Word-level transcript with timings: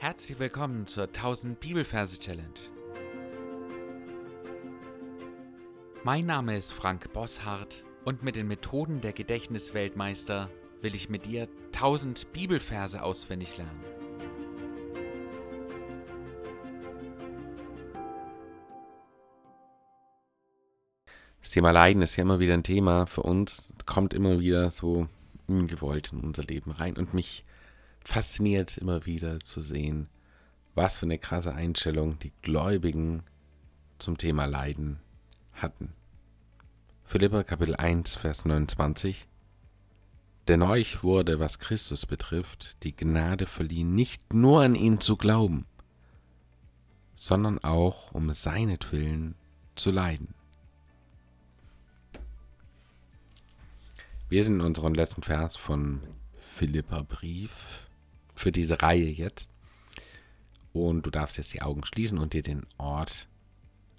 Herzlich 0.00 0.38
willkommen 0.38 0.86
zur 0.86 1.06
1000 1.06 1.58
Bibelverse 1.58 2.20
Challenge. 2.20 2.54
Mein 6.04 6.24
Name 6.24 6.56
ist 6.56 6.72
Frank 6.72 7.12
Bosshardt 7.12 7.84
und 8.04 8.22
mit 8.22 8.36
den 8.36 8.46
Methoden 8.46 9.00
der 9.00 9.12
Gedächtnisweltmeister 9.12 10.50
will 10.82 10.94
ich 10.94 11.08
mit 11.08 11.26
dir 11.26 11.48
1000 11.74 12.32
Bibelverse 12.32 13.02
auswendig 13.02 13.56
lernen. 13.56 13.82
Das 21.40 21.50
Thema 21.50 21.72
Leiden 21.72 22.02
ist 22.02 22.14
ja 22.14 22.22
immer 22.22 22.38
wieder 22.38 22.54
ein 22.54 22.62
Thema 22.62 23.06
für 23.06 23.24
uns, 23.24 23.72
kommt 23.84 24.14
immer 24.14 24.38
wieder 24.38 24.70
so 24.70 25.08
ungewollt 25.48 26.12
in 26.12 26.20
unser 26.20 26.44
Leben 26.44 26.70
rein 26.70 26.96
und 26.96 27.14
mich 27.14 27.44
fasziniert 28.08 28.78
immer 28.78 29.04
wieder 29.04 29.38
zu 29.40 29.62
sehen, 29.62 30.08
was 30.74 30.96
für 30.96 31.04
eine 31.04 31.18
krasse 31.18 31.54
Einstellung 31.54 32.18
die 32.18 32.32
Gläubigen 32.40 33.22
zum 33.98 34.16
Thema 34.16 34.46
Leiden 34.46 34.98
hatten. 35.52 35.92
Philippa 37.04 37.42
Kapitel 37.42 37.76
1, 37.76 38.16
Vers 38.16 38.46
29 38.46 39.26
Denn 40.48 40.62
euch 40.62 41.02
wurde, 41.02 41.38
was 41.38 41.58
Christus 41.58 42.06
betrifft, 42.06 42.82
die 42.82 42.96
Gnade 42.96 43.44
verliehen, 43.44 43.94
nicht 43.94 44.32
nur 44.32 44.62
an 44.62 44.74
ihn 44.74 45.02
zu 45.02 45.18
glauben, 45.18 45.66
sondern 47.14 47.58
auch 47.58 48.12
um 48.12 48.32
seinetwillen 48.32 49.34
zu 49.74 49.90
leiden. 49.90 50.32
Wir 54.30 54.42
sind 54.42 54.54
in 54.54 54.60
unserem 54.62 54.94
letzten 54.94 55.22
Vers 55.22 55.58
von 55.58 56.00
Philippa 56.38 57.02
Brief 57.02 57.87
für 58.38 58.52
diese 58.52 58.82
Reihe 58.82 59.08
jetzt. 59.08 59.50
Und 60.72 61.02
du 61.02 61.10
darfst 61.10 61.36
jetzt 61.36 61.52
die 61.52 61.62
Augen 61.62 61.84
schließen 61.84 62.18
und 62.18 62.32
dir 62.32 62.42
den 62.42 62.66
Ort 62.76 63.28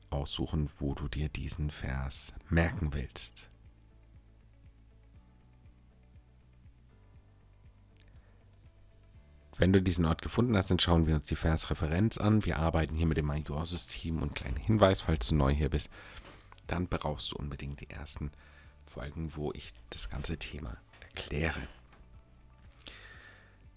aussuchen, 0.09 0.69
wo 0.79 0.93
du 0.93 1.07
dir 1.07 1.29
diesen 1.29 1.71
Vers 1.71 2.33
merken 2.49 2.93
willst. 2.93 3.49
Wenn 9.57 9.73
du 9.73 9.81
diesen 9.81 10.05
Ort 10.05 10.21
gefunden 10.21 10.55
hast, 10.55 10.71
dann 10.71 10.79
schauen 10.79 11.05
wir 11.05 11.15
uns 11.15 11.27
die 11.27 11.35
Versreferenz 11.35 12.17
an. 12.17 12.45
Wir 12.45 12.59
arbeiten 12.59 12.95
hier 12.95 13.07
mit 13.07 13.17
dem 13.17 13.25
Major-System 13.25 14.21
und 14.21 14.33
kleiner 14.33 14.59
Hinweis, 14.59 15.01
falls 15.01 15.27
du 15.27 15.35
neu 15.35 15.53
hier 15.53 15.69
bist, 15.69 15.89
dann 16.65 16.87
brauchst 16.87 17.31
du 17.31 17.35
unbedingt 17.35 17.81
die 17.81 17.89
ersten 17.89 18.31
Folgen, 18.85 19.33
wo 19.35 19.51
ich 19.51 19.73
das 19.89 20.09
ganze 20.09 20.37
Thema 20.37 20.77
erkläre. 21.01 21.59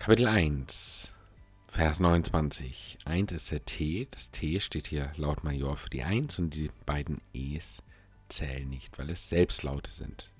Kapitel 0.03 0.27
1, 0.27 1.13
Vers 1.69 2.01
29. 2.01 2.99
1 3.05 3.31
ist 3.31 3.53
der 3.53 3.65
T. 3.65 4.09
Das 4.11 4.33
T 4.33 4.59
steht 4.59 4.89
hier 4.89 5.13
laut 5.15 5.45
Major 5.45 5.77
für 5.77 5.91
die 5.91 6.03
1 6.03 6.41
und 6.41 6.57
die 6.57 6.71
beiden 6.85 7.21
E's 7.33 7.85
zählen 8.29 8.69
nicht, 8.69 8.99
weil 8.99 9.09
es 9.11 9.29
Selbstlaute 9.29 9.93
sind. 9.93 10.33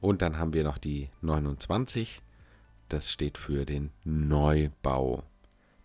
Und 0.00 0.22
dann 0.22 0.38
haben 0.38 0.52
wir 0.52 0.62
noch 0.62 0.78
die 0.78 1.10
29. 1.20 2.22
Das 2.88 3.10
steht 3.10 3.38
für 3.38 3.64
den 3.64 3.90
Neubau. 4.04 5.24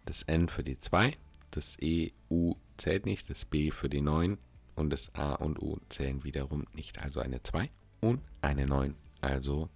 Das 0.06 0.22
N 0.22 0.47
für 0.47 0.64
die 0.64 0.78
2, 0.78 1.17
das 1.50 1.75
E, 1.80 2.12
U 2.30 2.53
zählt 2.78 3.08
nicht, 3.08 3.31
das 3.31 3.45
B 3.45 3.72
für 3.72 3.90
die 3.90 4.02
9 4.02 4.38
und 4.75 4.92
das 4.92 5.16
A 5.16 5.34
und 5.34 5.59
U 5.59 5.80
zählen 5.90 6.23
wiederum 6.23 6.67
nicht. 6.75 7.02
Also 7.02 7.20
eine 7.20 7.42
2 7.42 7.72
und 8.00 8.22
eine 8.44 8.67
9. 8.67 8.94
Also 9.22 9.70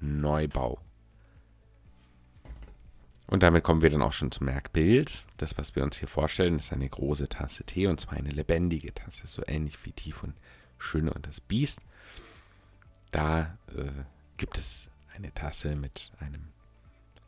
Neubau. 0.00 0.80
Und 3.30 3.44
damit 3.44 3.62
kommen 3.62 3.80
wir 3.80 3.90
dann 3.90 4.02
auch 4.02 4.12
schon 4.12 4.32
zum 4.32 4.46
Merkbild. 4.46 5.24
Das, 5.36 5.56
was 5.56 5.76
wir 5.76 5.84
uns 5.84 5.96
hier 5.96 6.08
vorstellen, 6.08 6.58
ist 6.58 6.72
eine 6.72 6.88
große 6.88 7.28
Tasse 7.28 7.62
Tee 7.62 7.86
und 7.86 8.00
zwar 8.00 8.14
eine 8.14 8.30
lebendige 8.30 8.92
Tasse, 8.92 9.28
so 9.28 9.44
ähnlich 9.46 9.86
wie 9.86 9.92
die 9.92 10.10
von 10.10 10.34
Schöne 10.78 11.14
und 11.14 11.28
das 11.28 11.40
Biest. 11.40 11.80
Da 13.12 13.56
äh, 13.68 14.02
gibt 14.36 14.58
es 14.58 14.88
eine 15.14 15.32
Tasse 15.32 15.76
mit 15.76 16.10
einem 16.18 16.48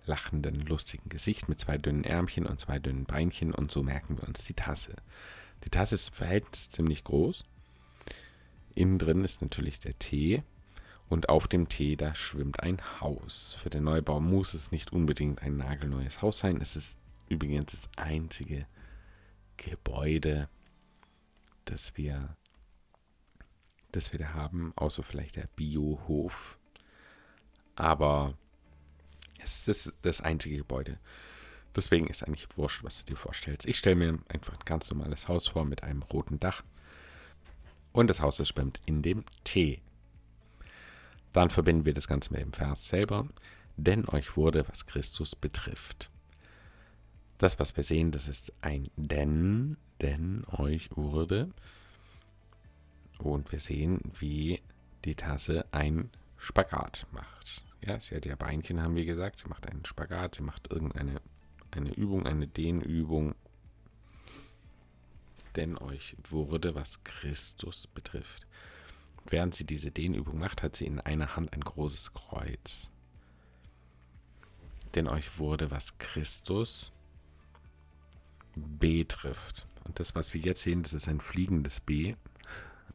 lachenden, 0.05 0.67
lustigen 0.67 1.09
Gesicht 1.09 1.49
mit 1.49 1.61
zwei 1.61 1.79
dünnen 1.79 2.03
Ärmchen 2.03 2.47
und 2.47 2.59
zwei 2.59 2.81
dünnen 2.81 3.05
Beinchen 3.05 3.55
und 3.55 3.71
so 3.71 3.85
merken 3.85 4.17
wir 4.17 4.27
uns 4.27 4.45
die 4.45 4.55
Tasse. 4.55 4.97
Die 5.63 5.71
Tasse 5.71 5.95
ist 5.95 6.09
im 6.09 6.15
Verhältnis 6.15 6.69
ziemlich 6.71 7.05
groß. 7.05 7.45
Innen 8.75 8.99
drin 8.99 9.25
ist 9.25 9.41
natürlich 9.41 9.79
der 9.79 9.97
Tee 10.01 10.43
und 11.13 11.29
auf 11.29 11.47
dem 11.47 11.69
Tee, 11.69 11.95
da 11.97 12.15
schwimmt 12.15 12.63
ein 12.63 12.81
Haus. 13.03 13.59
Für 13.63 13.69
den 13.69 13.85
Neubau 13.85 14.19
muss 14.19 14.55
es 14.55 14.73
nicht 14.73 14.95
unbedingt 14.95 15.43
ein 15.43 15.59
nagelneues 15.59 16.23
Haus 16.23 16.39
sein. 16.39 16.59
Es 16.59 16.75
ist 16.75 16.97
übrigens 17.29 17.73
das 17.73 17.91
einzige 17.97 18.67
Gebäude, 19.59 20.49
das 21.67 21.99
wir, 21.99 22.35
das 23.91 24.13
wir 24.13 24.21
da 24.21 24.33
haben, 24.33 24.73
außer 24.75 25.03
vielleicht 25.03 25.37
der 25.37 25.49
Biohof. 25.55 26.59
Aber 27.77 28.33
es 29.39 29.69
ist 29.69 29.93
das 30.01 30.23
einzige 30.23 30.57
Gebäude. 30.57 30.99
Deswegen 31.77 32.07
ist 32.07 32.23
eigentlich 32.23 32.49
wurscht, 32.57 32.85
was 32.85 33.05
du 33.05 33.13
dir 33.13 33.19
vorstellst. 33.19 33.69
Ich 33.69 33.77
stelle 33.77 33.97
mir 33.97 34.19
einfach 34.31 34.55
ein 34.55 34.65
ganz 34.65 34.89
normales 34.89 35.29
Haus 35.29 35.47
vor 35.47 35.67
mit 35.67 35.83
einem 35.83 36.01
roten 36.01 36.41
Dach. 36.41 36.63
Und 37.93 38.07
das 38.09 38.23
Haus, 38.23 38.39
das 38.39 38.49
schwimmt 38.49 38.81
in 38.87 39.03
dem 39.03 39.27
Tee. 39.45 39.83
Dann 41.33 41.51
verbinden 41.51 41.85
wir 41.85 41.95
das 41.95 42.09
Ganze 42.09 42.33
mit 42.33 42.43
dem 42.43 42.53
Vers 42.53 42.89
selber. 42.89 43.27
Denn 43.77 44.09
euch 44.09 44.37
wurde, 44.37 44.69
was 44.69 44.87
Christus 44.87 45.35
betrifft. 45.35 46.11
Das, 47.39 47.59
was 47.59 47.77
wir 47.77 47.85
sehen, 47.85 48.11
das 48.11 48.29
ist 48.29 48.53
ein 48.61 48.91
denn, 48.97 49.77
denn 50.01 50.45
euch 50.47 50.91
wurde. 50.95 51.49
Und 53.19 53.51
wir 53.51 53.61
sehen, 53.61 54.01
wie 54.19 54.61
die 55.05 55.15
Tasse 55.15 55.65
ein 55.73 56.11
Spagat 56.37 57.07
macht. 57.13 57.65
Ja, 57.85 57.99
sie 57.99 58.15
hat 58.15 58.27
ja 58.27 58.37
Beinchen, 58.37 58.83
haben 58.83 58.95
wir 58.95 59.07
gesagt. 59.07 59.39
Sie 59.39 59.49
macht 59.49 59.69
einen 59.69 59.85
Spagat, 59.85 60.37
sie 60.37 60.43
macht 60.43 60.71
irgendeine 60.71 61.21
eine 61.77 61.93
Übung, 61.95 62.27
eine 62.27 62.47
Dehnübung. 62.47 63.35
Denn 65.57 65.77
euch 65.79 66.17
wurde, 66.31 66.75
was 66.75 67.03
Christus 67.05 67.87
betrifft. 67.87 68.47
Während 69.25 69.55
sie 69.55 69.65
diese 69.65 69.91
Dehnübung 69.91 70.39
macht, 70.39 70.63
hat 70.63 70.77
sie 70.77 70.87
in 70.87 71.01
einer 71.01 71.37
Hand 71.37 71.53
ein 71.53 71.61
großes 71.61 72.13
Kreuz. 72.13 72.89
Denn 74.95 75.07
euch 75.07 75.39
wurde, 75.39 75.71
was 75.71 75.99
Christus 75.99 76.93
betrifft. 78.55 79.67
Und 79.85 79.99
das, 80.01 80.15
was 80.15 80.35
wir 80.35 80.41
jetzt 80.41 80.63
sehen, 80.63 80.83
das 80.83 80.93
ist 80.93 81.09
ein 81.09 81.21
fliegendes 81.21 81.81
B. 81.81 82.15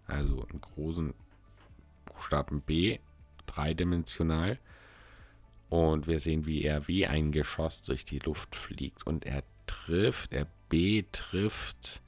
Also 0.06 0.46
einen 0.48 0.62
großen 0.62 1.14
Buchstaben 2.06 2.62
B, 2.62 3.00
dreidimensional. 3.46 4.60
Und 5.70 6.08
wir 6.08 6.20
sehen, 6.20 6.46
wie 6.46 6.64
er 6.64 6.88
wie 6.88 7.08
ein 7.08 7.32
Geschoss 7.32 7.82
durch 7.82 8.06
die 8.06 8.20
Luft 8.20 8.56
fliegt. 8.56 9.06
Und 9.06 9.26
er 9.26 9.44
trifft, 9.66 10.34
er 10.34 10.48
betrifft 10.70 12.02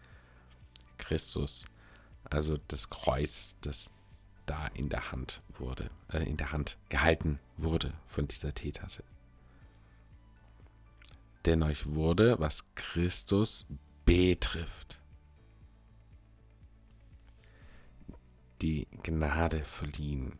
Christus. 0.97 1.65
Also 2.23 2.57
das 2.67 2.89
Kreuz, 2.89 3.55
das 3.61 3.89
da 4.49 4.67
in 4.73 4.89
der 4.89 5.11
Hand 5.11 5.41
wurde, 5.57 5.91
äh, 6.11 6.23
in 6.23 6.37
der 6.37 6.51
Hand 6.51 6.77
gehalten 6.89 7.39
wurde 7.57 7.93
von 8.07 8.27
dieser 8.27 8.53
Teetasse. 8.53 9.03
Denn 11.45 11.61
euch 11.61 11.85
wurde, 11.85 12.39
was 12.39 12.63
Christus 12.75 13.65
betrifft, 14.05 14.99
die 18.61 18.87
Gnade 19.03 19.63
verliehen. 19.63 20.39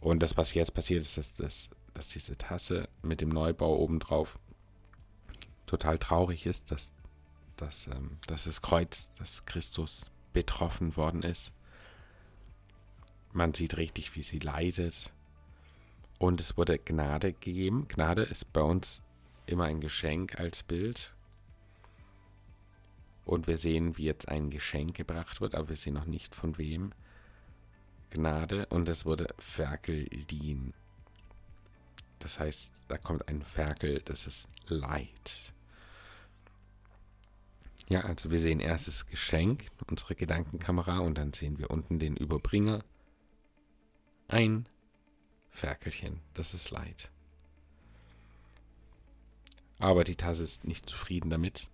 Und 0.00 0.22
das, 0.22 0.36
was 0.36 0.54
jetzt 0.54 0.72
passiert, 0.72 1.02
ist, 1.02 1.18
dass, 1.18 1.34
dass, 1.34 1.70
dass 1.94 2.08
diese 2.08 2.38
Tasse 2.38 2.88
mit 3.02 3.20
dem 3.20 3.28
Neubau 3.28 3.76
obendrauf 3.76 4.38
total 5.66 5.98
traurig 5.98 6.46
ist, 6.46 6.70
dass, 6.70 6.92
dass, 7.56 7.88
ähm, 7.88 8.18
dass 8.28 8.44
das 8.44 8.62
Kreuz, 8.62 9.08
das 9.18 9.44
Christus 9.46 10.12
betroffen 10.36 10.96
worden 10.98 11.22
ist. 11.22 11.54
Man 13.32 13.54
sieht 13.54 13.78
richtig, 13.78 14.14
wie 14.16 14.22
sie 14.22 14.38
leidet. 14.38 15.14
Und 16.18 16.42
es 16.42 16.58
wurde 16.58 16.78
Gnade 16.78 17.32
gegeben. 17.32 17.88
Gnade 17.88 18.20
ist 18.20 18.52
bei 18.52 18.60
uns 18.60 19.00
immer 19.46 19.64
ein 19.64 19.80
Geschenk 19.80 20.38
als 20.38 20.62
Bild. 20.62 21.14
Und 23.24 23.46
wir 23.46 23.56
sehen, 23.56 23.96
wie 23.96 24.04
jetzt 24.04 24.28
ein 24.28 24.50
Geschenk 24.50 24.94
gebracht 24.94 25.40
wird, 25.40 25.54
aber 25.54 25.70
wir 25.70 25.76
sehen 25.76 25.94
noch 25.94 26.04
nicht 26.04 26.34
von 26.34 26.58
wem. 26.58 26.92
Gnade 28.10 28.66
und 28.66 28.90
es 28.90 29.06
wurde 29.06 29.28
Ferkeldien. 29.38 30.74
Das 32.18 32.38
heißt, 32.38 32.84
da 32.88 32.98
kommt 32.98 33.26
ein 33.28 33.40
Ferkel, 33.40 34.02
das 34.04 34.26
ist 34.26 34.48
Leid. 34.66 35.54
Ja, 37.88 38.00
also 38.00 38.30
wir 38.32 38.40
sehen 38.40 38.60
erst 38.60 38.88
das 38.88 39.06
Geschenk, 39.06 39.66
unsere 39.88 40.16
Gedankenkamera, 40.16 40.98
und 40.98 41.18
dann 41.18 41.32
sehen 41.32 41.58
wir 41.58 41.70
unten 41.70 41.98
den 41.98 42.16
Überbringer. 42.16 42.84
Ein 44.28 44.68
Ferkelchen, 45.50 46.20
das 46.34 46.52
ist 46.52 46.70
Leid. 46.70 47.10
Aber 49.78 50.04
die 50.04 50.16
Tasse 50.16 50.42
ist 50.42 50.64
nicht 50.64 50.88
zufrieden 50.88 51.30
damit. 51.30 51.70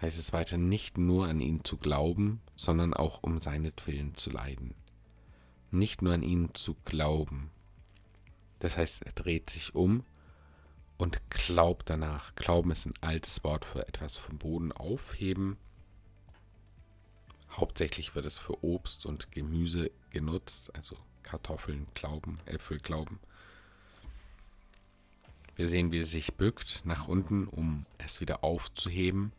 Heißt 0.00 0.18
es 0.18 0.32
weiter, 0.32 0.58
nicht 0.58 0.98
nur 0.98 1.26
an 1.26 1.40
ihn 1.40 1.64
zu 1.64 1.78
glauben, 1.78 2.40
sondern 2.54 2.92
auch 2.92 3.22
um 3.22 3.40
seinetwillen 3.40 4.14
zu 4.14 4.30
leiden. 4.30 4.74
Nicht 5.70 6.02
nur 6.02 6.12
an 6.12 6.22
ihn 6.22 6.54
zu 6.54 6.76
glauben. 6.84 7.50
Das 8.58 8.76
heißt, 8.76 9.02
er 9.04 9.12
dreht 9.12 9.48
sich 9.48 9.74
um 9.74 10.04
und 10.98 11.30
glaubt 11.30 11.88
danach. 11.88 12.34
Glauben 12.34 12.72
ist 12.72 12.84
ein 12.84 12.94
altes 13.00 13.42
Wort 13.44 13.64
für 13.64 13.86
etwas 13.88 14.16
vom 14.16 14.36
Boden 14.36 14.72
aufheben. 14.72 15.56
Hauptsächlich 17.52 18.14
wird 18.14 18.26
es 18.26 18.36
für 18.36 18.62
Obst 18.62 19.06
und 19.06 19.32
Gemüse 19.32 19.90
genutzt, 20.10 20.74
also 20.74 20.98
Kartoffeln 21.22 21.86
glauben, 21.94 22.40
Äpfel 22.44 22.78
glauben. 22.78 23.20
Wir 25.56 25.68
sehen, 25.68 25.90
wie 25.90 25.98
es 25.98 26.10
sich 26.10 26.34
bückt 26.34 26.82
nach 26.84 27.08
unten, 27.08 27.48
um 27.48 27.86
es 27.98 28.20
wieder 28.20 28.44
aufzuheben. 28.44 29.32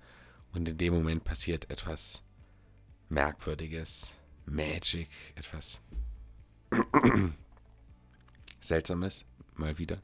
Und 0.54 0.68
in 0.68 0.78
dem 0.78 0.94
Moment 0.94 1.24
passiert 1.24 1.70
etwas 1.70 2.24
Merkwürdiges, 3.10 4.14
Magic, 4.46 5.10
etwas 5.36 5.82
Seltsames, 8.62 9.26
mal 9.56 9.78
wieder. 9.78 10.02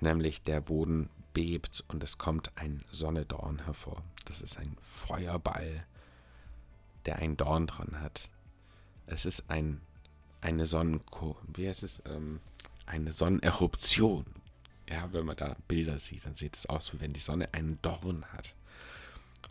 Nämlich 0.00 0.42
der 0.42 0.60
Boden 0.60 1.08
bebt 1.32 1.84
und 1.88 2.02
es 2.02 2.18
kommt 2.18 2.50
ein 2.56 2.84
Sonnedorn 2.90 3.64
hervor. 3.64 4.02
Das 4.24 4.40
ist 4.40 4.58
ein 4.58 4.76
Feuerball, 4.80 5.86
der 7.04 7.16
ein 7.16 7.36
Dorn 7.36 7.66
dran 7.66 8.00
hat. 8.00 8.28
Es 9.06 9.24
ist 9.24 9.44
ein, 9.48 9.80
eine 10.40 10.66
Sonnenko, 10.66 11.36
wie 11.54 11.68
heißt 11.68 11.82
es? 11.82 12.02
Ähm, 12.06 12.40
eine 12.86 13.12
Sonneneruption. 13.12 14.26
Ja, 14.88 15.12
wenn 15.12 15.26
man 15.26 15.36
da 15.36 15.56
Bilder 15.68 15.98
sieht, 15.98 16.24
dann 16.24 16.34
sieht 16.34 16.56
es 16.56 16.66
aus, 16.66 16.92
wie 16.92 17.00
wenn 17.00 17.12
die 17.12 17.20
Sonne 17.20 17.52
einen 17.52 17.80
Dorn 17.82 18.24
hat. 18.32 18.54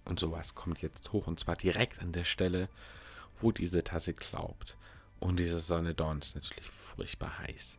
Und 0.05 0.19
sowas 0.19 0.55
kommt 0.55 0.81
jetzt 0.81 1.11
hoch 1.11 1.27
und 1.27 1.39
zwar 1.39 1.55
direkt 1.55 1.99
an 1.99 2.13
der 2.13 2.23
Stelle, 2.23 2.69
wo 3.41 3.51
diese 3.51 3.83
Tasse 3.83 4.13
glaubt. 4.13 4.77
Und 5.19 5.39
diese 5.39 5.61
Sonne 5.61 5.93
Dorn 5.93 6.19
ist 6.19 6.35
natürlich 6.35 6.69
furchtbar 6.69 7.39
heiß. 7.39 7.77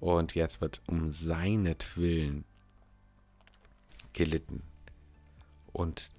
Und 0.00 0.34
jetzt 0.34 0.60
wird 0.60 0.82
um 0.86 1.12
seinetwillen 1.12 2.44
gelitten. 4.12 4.62
Und 5.72 6.12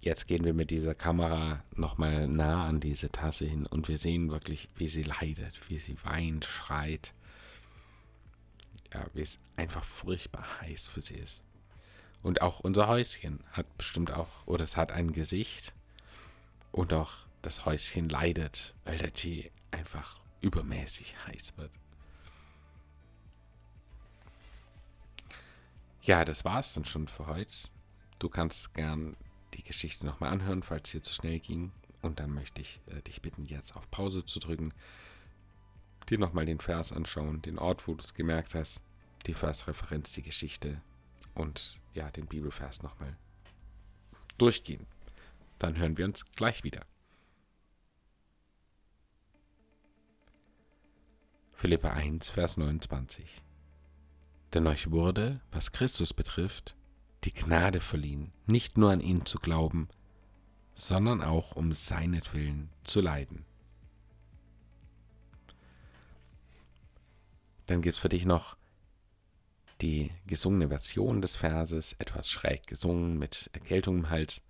jetzt 0.00 0.26
gehen 0.26 0.44
wir 0.44 0.54
mit 0.54 0.70
dieser 0.70 0.94
Kamera 0.94 1.64
nochmal 1.74 2.28
nah 2.28 2.66
an 2.66 2.80
diese 2.80 3.10
Tasse 3.10 3.44
hin 3.44 3.66
und 3.66 3.88
wir 3.88 3.98
sehen 3.98 4.30
wirklich, 4.30 4.68
wie 4.76 4.88
sie 4.88 5.02
leidet, 5.02 5.68
wie 5.68 5.78
sie 5.78 5.96
weint, 6.04 6.44
schreit 6.44 7.12
ja, 8.96 9.06
wie 9.14 9.22
es 9.22 9.38
einfach 9.56 9.82
furchtbar 9.82 10.44
heiß 10.60 10.88
für 10.88 11.00
sie 11.00 11.16
ist. 11.16 11.42
Und 12.22 12.42
auch 12.42 12.60
unser 12.60 12.88
Häuschen 12.88 13.40
hat 13.52 13.76
bestimmt 13.76 14.10
auch, 14.10 14.46
oder 14.46 14.64
es 14.64 14.76
hat 14.76 14.92
ein 14.92 15.12
Gesicht. 15.12 15.74
Und 16.72 16.92
auch 16.92 17.12
das 17.42 17.64
Häuschen 17.64 18.08
leidet, 18.08 18.74
weil 18.84 18.98
der 18.98 19.12
Tee 19.12 19.50
einfach 19.70 20.20
übermäßig 20.40 21.14
heiß 21.26 21.54
wird. 21.56 21.70
Ja, 26.06 26.24
das 26.24 26.44
war's 26.44 26.72
dann 26.72 26.84
schon 26.84 27.08
für 27.08 27.26
heute. 27.26 27.68
Du 28.18 28.28
kannst 28.28 28.72
gern 28.74 29.16
die 29.54 29.62
Geschichte 29.62 30.06
nochmal 30.06 30.30
anhören, 30.30 30.62
falls 30.62 30.88
es 30.88 30.92
hier 30.92 31.02
zu 31.02 31.12
schnell 31.12 31.40
ging. 31.40 31.72
Und 32.00 32.20
dann 32.20 32.32
möchte 32.32 32.60
ich 32.60 32.80
äh, 32.86 33.02
dich 33.02 33.20
bitten, 33.20 33.44
jetzt 33.44 33.76
auf 33.76 33.90
Pause 33.90 34.24
zu 34.24 34.38
drücken 34.38 34.72
dir 36.08 36.18
nochmal 36.18 36.46
den 36.46 36.60
Vers 36.60 36.92
anschauen, 36.92 37.42
den 37.42 37.58
Ort, 37.58 37.86
wo 37.86 37.94
du 37.94 38.02
es 38.02 38.14
gemerkt 38.14 38.54
hast, 38.54 38.82
die 39.26 39.34
Versreferenz, 39.34 40.12
die 40.12 40.22
Geschichte 40.22 40.80
und 41.34 41.80
ja, 41.94 42.10
den 42.10 42.26
Bibelvers 42.26 42.82
nochmal 42.82 43.16
durchgehen. 44.38 44.86
Dann 45.58 45.76
hören 45.76 45.98
wir 45.98 46.04
uns 46.04 46.24
gleich 46.32 46.64
wieder. 46.64 46.84
Philippa 51.54 51.90
1, 51.90 52.30
Vers 52.30 52.58
29. 52.58 53.45
Denn 54.54 54.66
euch 54.66 54.90
wurde, 54.90 55.40
was 55.50 55.72
Christus 55.72 56.14
betrifft, 56.14 56.76
die 57.24 57.32
Gnade 57.32 57.80
verliehen, 57.80 58.32
nicht 58.46 58.78
nur 58.78 58.90
an 58.90 59.00
ihn 59.00 59.26
zu 59.26 59.38
glauben, 59.38 59.88
sondern 60.74 61.22
auch 61.22 61.56
um 61.56 61.72
seinetwillen 61.72 62.70
zu 62.84 63.00
leiden. 63.00 63.44
Dann 67.66 67.82
gibt 67.82 67.96
es 67.96 68.00
für 68.00 68.08
dich 68.08 68.24
noch 68.24 68.56
die 69.80 70.10
gesungene 70.26 70.68
Version 70.68 71.20
des 71.20 71.36
Verses, 71.36 71.94
etwas 71.98 72.30
schräg 72.30 72.66
gesungen 72.66 73.18
mit 73.18 73.50
Erkältung 73.52 73.98
im 73.98 74.10
Hals. 74.10 74.40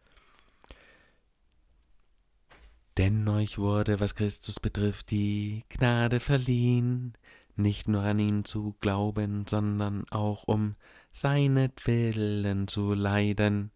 Denn 2.96 3.28
euch 3.28 3.58
wurde, 3.58 4.00
was 4.00 4.14
Christus 4.14 4.60
betrifft, 4.60 5.10
die 5.10 5.64
Gnade 5.68 6.20
verliehen, 6.20 7.14
nicht 7.56 7.88
nur 7.88 8.02
an 8.02 8.18
ihn 8.18 8.44
zu 8.44 8.76
glauben, 8.80 9.46
sondern 9.46 10.04
auch 10.10 10.44
um 10.44 10.76
seinetwillen 11.10 12.68
zu 12.68 12.94
leiden. 12.94 13.70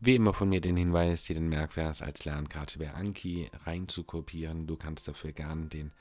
Wie 0.00 0.16
immer 0.16 0.34
von 0.34 0.50
mir 0.50 0.60
den 0.60 0.76
Hinweis, 0.76 1.24
dir 1.24 1.34
den 1.34 1.48
Merkvers 1.48 2.02
als 2.02 2.24
Lernkarte 2.26 2.78
bei 2.78 2.92
Anki 2.92 3.50
reinzukopieren. 3.64 4.66
Du 4.66 4.76
kannst 4.76 5.08
dafür 5.08 5.32
gern 5.32 5.70
den 5.70 5.92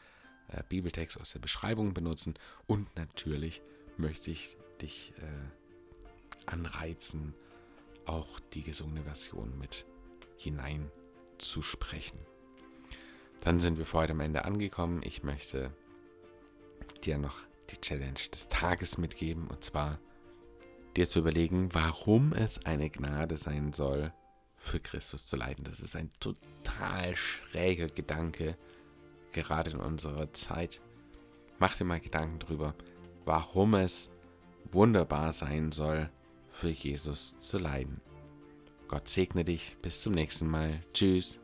äh, 0.49 0.61
Bibeltext 0.67 1.19
aus 1.19 1.31
der 1.31 1.39
Beschreibung 1.39 1.93
benutzen. 1.93 2.33
Und 2.67 2.93
natürlich 2.97 3.61
möchte 3.97 4.31
ich 4.31 4.57
dich 4.81 5.13
äh, 5.19 6.49
anreizen, 6.49 7.33
auch 8.05 8.39
die 8.53 8.63
gesungene 8.63 9.03
Version 9.03 9.57
mit 9.57 9.85
hineinzusprechen. 10.35 12.19
Dann 13.43 13.59
sind 13.59 13.77
wir 13.77 13.85
für 13.85 13.99
heute 13.99 14.13
am 14.13 14.21
Ende 14.21 14.45
angekommen. 14.45 15.01
Ich 15.03 15.23
möchte 15.23 15.75
dir 17.03 17.17
noch 17.17 17.35
die 17.69 17.81
Challenge 17.81 18.19
des 18.31 18.47
Tages 18.47 18.97
mitgeben. 18.97 19.47
Und 19.47 19.65
zwar 19.65 19.99
dir 20.95 21.09
zu 21.09 21.19
überlegen, 21.19 21.73
warum 21.73 22.31
es 22.31 22.65
eine 22.65 22.89
Gnade 22.89 23.37
sein 23.37 23.73
soll, 23.73 24.13
für 24.55 24.79
Christus 24.79 25.25
zu 25.25 25.35
leiden. 25.35 25.65
Das 25.65 25.81
ist 25.81 25.95
ein 25.97 26.09
total 26.21 27.17
schräger 27.17 27.87
Gedanke, 27.87 28.57
gerade 29.33 29.71
in 29.71 29.77
unserer 29.77 30.31
Zeit. 30.31 30.81
Mach 31.59 31.75
dir 31.75 31.83
mal 31.83 31.99
Gedanken 31.99 32.39
drüber, 32.39 32.75
warum 33.25 33.73
es 33.73 34.09
wunderbar 34.71 35.33
sein 35.33 35.73
soll, 35.73 36.09
für 36.47 36.69
Jesus 36.69 37.37
zu 37.39 37.57
leiden. 37.57 37.99
Gott 38.87 39.09
segne 39.09 39.43
dich. 39.43 39.75
Bis 39.81 40.01
zum 40.01 40.13
nächsten 40.13 40.47
Mal. 40.47 40.79
Tschüss. 40.93 41.42